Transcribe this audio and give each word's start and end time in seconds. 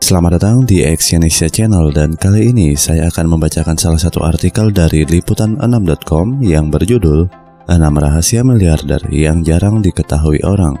Selamat 0.00 0.40
datang 0.40 0.64
di 0.64 0.80
Exyonesia 0.80 1.52
Channel 1.52 1.92
dan 1.92 2.16
kali 2.16 2.56
ini 2.56 2.72
saya 2.72 3.12
akan 3.12 3.36
membacakan 3.36 3.76
salah 3.76 4.00
satu 4.00 4.24
artikel 4.24 4.72
dari 4.72 5.04
liputan6.com 5.04 6.40
yang 6.40 6.72
berjudul 6.72 7.28
6 7.68 7.76
rahasia 7.76 8.40
miliarder 8.40 9.04
yang 9.12 9.44
jarang 9.44 9.84
diketahui 9.84 10.40
orang. 10.40 10.72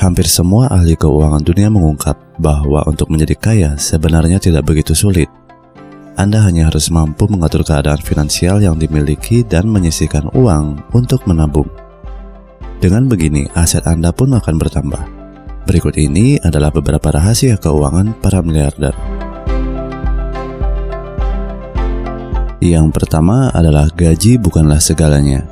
Hampir 0.00 0.24
semua 0.32 0.72
ahli 0.72 0.96
keuangan 0.96 1.44
dunia 1.44 1.68
mengungkap 1.68 2.16
bahwa 2.40 2.80
untuk 2.88 3.12
menjadi 3.12 3.36
kaya 3.36 3.70
sebenarnya 3.76 4.40
tidak 4.40 4.64
begitu 4.64 4.96
sulit. 4.96 5.28
Anda 6.16 6.40
hanya 6.40 6.72
harus 6.72 6.88
mampu 6.88 7.28
mengatur 7.28 7.68
keadaan 7.68 8.00
finansial 8.00 8.64
yang 8.64 8.80
dimiliki 8.80 9.44
dan 9.44 9.68
menyisihkan 9.68 10.24
uang 10.32 10.88
untuk 10.96 11.20
menabung. 11.28 11.68
Dengan 12.80 13.12
begini, 13.12 13.44
aset 13.52 13.84
Anda 13.84 14.08
pun 14.08 14.32
akan 14.32 14.56
bertambah. 14.56 15.19
Berikut 15.64 15.96
ini 16.00 16.40
adalah 16.40 16.72
beberapa 16.72 17.12
rahasia 17.12 17.60
keuangan 17.60 18.16
para 18.20 18.40
miliarder. 18.40 18.92
Yang 22.60 22.92
pertama 22.92 23.48
adalah 23.56 23.88
gaji 23.88 24.36
bukanlah 24.36 24.76
segalanya. 24.84 25.48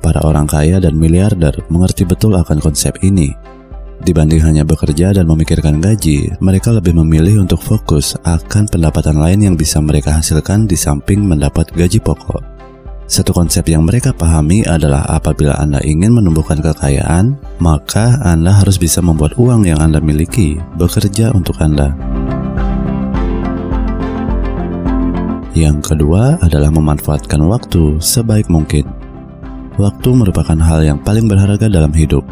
Para 0.00 0.24
orang 0.24 0.48
kaya 0.48 0.80
dan 0.80 0.96
miliarder 0.96 1.52
mengerti 1.68 2.08
betul 2.08 2.32
akan 2.32 2.64
konsep 2.64 2.96
ini. 3.04 3.36
Dibanding 4.00 4.40
hanya 4.44 4.64
bekerja 4.64 5.12
dan 5.12 5.28
memikirkan 5.28 5.80
gaji, 5.80 6.32
mereka 6.40 6.72
lebih 6.72 6.96
memilih 6.96 7.44
untuk 7.44 7.60
fokus 7.60 8.16
akan 8.24 8.68
pendapatan 8.72 9.20
lain 9.20 9.52
yang 9.52 9.54
bisa 9.56 9.80
mereka 9.84 10.16
hasilkan 10.16 10.64
di 10.64 10.80
samping 10.80 11.24
mendapat 11.24 11.68
gaji 11.76 12.00
pokok. 12.00 12.55
Satu 13.06 13.30
konsep 13.30 13.62
yang 13.70 13.86
mereka 13.86 14.10
pahami 14.10 14.66
adalah 14.66 15.06
apabila 15.06 15.54
Anda 15.62 15.78
ingin 15.86 16.10
menumbuhkan 16.10 16.58
kekayaan, 16.58 17.38
maka 17.62 18.18
Anda 18.18 18.50
harus 18.50 18.82
bisa 18.82 18.98
membuat 18.98 19.38
uang 19.38 19.62
yang 19.62 19.78
Anda 19.78 20.02
miliki 20.02 20.58
bekerja 20.74 21.30
untuk 21.30 21.54
Anda. 21.62 21.94
Yang 25.54 25.94
kedua 25.94 26.42
adalah 26.42 26.74
memanfaatkan 26.74 27.46
waktu 27.46 28.02
sebaik 28.02 28.50
mungkin. 28.50 28.90
Waktu 29.78 30.08
merupakan 30.10 30.58
hal 30.58 30.82
yang 30.82 30.98
paling 30.98 31.30
berharga 31.30 31.70
dalam 31.70 31.94
hidup. 31.94 32.26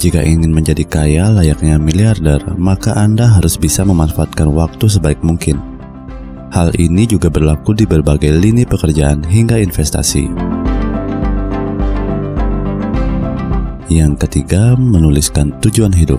Jika 0.00 0.24
ingin 0.24 0.48
menjadi 0.48 0.80
kaya 0.88 1.28
layaknya 1.28 1.76
miliarder, 1.76 2.40
maka 2.56 2.96
Anda 2.96 3.28
harus 3.36 3.60
bisa 3.60 3.84
memanfaatkan 3.84 4.48
waktu 4.48 4.88
sebaik 4.88 5.20
mungkin 5.20 5.69
Hal 6.50 6.74
ini 6.82 7.06
juga 7.06 7.30
berlaku 7.30 7.78
di 7.78 7.86
berbagai 7.86 8.34
lini 8.34 8.66
pekerjaan 8.66 9.22
hingga 9.22 9.54
investasi. 9.62 10.26
Yang 13.86 14.26
ketiga, 14.26 14.74
menuliskan 14.74 15.54
tujuan 15.62 15.94
hidup. 15.94 16.18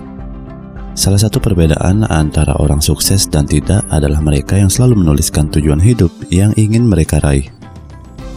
Salah 0.96 1.20
satu 1.20 1.36
perbedaan 1.36 2.04
antara 2.08 2.56
orang 2.60 2.80
sukses 2.80 3.28
dan 3.28 3.44
tidak 3.44 3.84
adalah 3.92 4.24
mereka 4.24 4.56
yang 4.56 4.72
selalu 4.72 5.04
menuliskan 5.04 5.52
tujuan 5.52 5.80
hidup 5.80 6.12
yang 6.32 6.56
ingin 6.56 6.84
mereka 6.84 7.20
raih. 7.20 7.48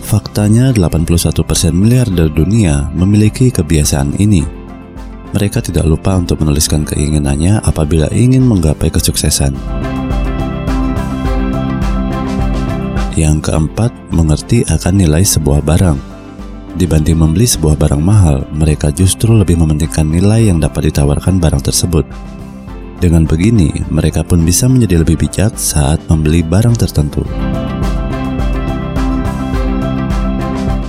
Faktanya 0.04 0.76
81% 0.76 1.48
miliarder 1.72 2.28
dunia 2.28 2.92
memiliki 2.92 3.52
kebiasaan 3.52 4.20
ini. 4.20 4.44
Mereka 5.32 5.64
tidak 5.64 5.88
lupa 5.88 6.16
untuk 6.16 6.44
menuliskan 6.44 6.84
keinginannya 6.84 7.64
apabila 7.64 8.12
ingin 8.12 8.44
menggapai 8.44 8.88
kesuksesan. 8.88 9.95
Yang 13.16 13.48
keempat, 13.48 13.96
mengerti 14.12 14.68
akan 14.68 14.94
nilai 15.00 15.24
sebuah 15.24 15.64
barang. 15.64 15.96
Dibanding 16.76 17.16
membeli 17.16 17.48
sebuah 17.48 17.80
barang 17.80 18.04
mahal, 18.04 18.44
mereka 18.52 18.92
justru 18.92 19.32
lebih 19.32 19.56
mementingkan 19.56 20.04
nilai 20.04 20.52
yang 20.52 20.60
dapat 20.60 20.92
ditawarkan 20.92 21.40
barang 21.40 21.64
tersebut. 21.64 22.04
Dengan 23.00 23.24
begini, 23.24 23.72
mereka 23.88 24.20
pun 24.28 24.44
bisa 24.44 24.68
menjadi 24.68 25.00
lebih 25.00 25.16
bijak 25.16 25.56
saat 25.56 26.04
membeli 26.12 26.44
barang 26.44 26.76
tertentu. 26.76 27.24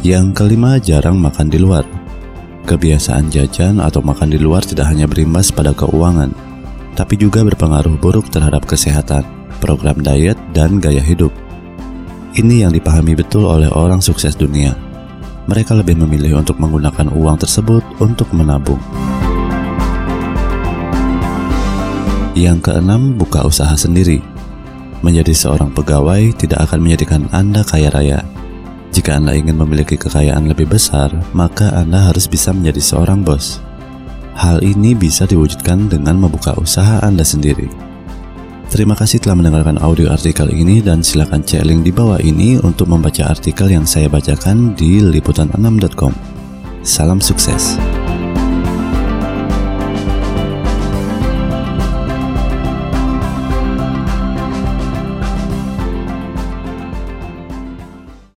Yang 0.03 0.27
kelima, 0.35 0.83
jarang 0.83 1.23
makan 1.23 1.47
di 1.47 1.63
luar. 1.63 1.87
Kebiasaan 2.67 3.31
jajan 3.31 3.79
atau 3.79 4.03
makan 4.03 4.35
di 4.35 4.43
luar 4.43 4.67
tidak 4.67 4.91
hanya 4.91 5.07
berimbas 5.07 5.55
pada 5.55 5.71
keuangan, 5.71 6.35
tapi 6.99 7.15
juga 7.15 7.47
berpengaruh 7.47 7.95
buruk 8.03 8.27
terhadap 8.35 8.67
kesehatan, 8.67 9.23
program 9.63 10.03
diet, 10.03 10.35
dan 10.51 10.83
gaya 10.83 10.99
hidup. 10.99 11.46
Ini 12.37 12.69
yang 12.69 12.73
dipahami 12.77 13.17
betul 13.17 13.49
oleh 13.49 13.73
orang 13.73 14.05
sukses 14.05 14.37
dunia. 14.37 14.77
Mereka 15.49 15.73
lebih 15.73 15.97
memilih 15.97 16.37
untuk 16.37 16.61
menggunakan 16.61 17.09
uang 17.09 17.41
tersebut 17.41 17.81
untuk 17.97 18.29
menabung. 18.37 18.77
Yang 22.37 22.69
keenam, 22.69 23.17
buka 23.17 23.41
usaha 23.49 23.73
sendiri. 23.73 24.21
Menjadi 25.01 25.33
seorang 25.33 25.73
pegawai 25.73 26.37
tidak 26.37 26.69
akan 26.69 26.85
menjadikan 26.85 27.25
Anda 27.33 27.65
kaya 27.65 27.89
raya. 27.89 28.21
Jika 28.93 29.17
Anda 29.17 29.33
ingin 29.33 29.57
memiliki 29.57 29.97
kekayaan 29.97 30.45
lebih 30.45 30.69
besar, 30.69 31.09
maka 31.33 31.73
Anda 31.73 32.13
harus 32.13 32.29
bisa 32.29 32.53
menjadi 32.53 32.85
seorang 32.85 33.25
bos. 33.25 33.65
Hal 34.37 34.61
ini 34.61 34.93
bisa 34.93 35.25
diwujudkan 35.25 35.89
dengan 35.89 36.21
membuka 36.21 36.53
usaha 36.61 37.01
Anda 37.01 37.25
sendiri. 37.25 37.86
Terima 38.67 38.99
kasih 38.99 39.23
telah 39.23 39.39
mendengarkan 39.39 39.79
audio 39.79 40.11
artikel 40.11 40.51
ini 40.51 40.83
dan 40.83 40.99
silakan 40.99 41.47
cek 41.47 41.63
link 41.63 41.87
di 41.87 41.95
bawah 41.95 42.19
ini 42.19 42.59
untuk 42.59 42.91
membaca 42.91 43.31
artikel 43.31 43.71
yang 43.71 43.87
saya 43.87 44.11
bacakan 44.11 44.75
di 44.75 44.99
liputan6.com. 44.99 46.11
Salam 46.83 47.23
sukses. 47.23 47.79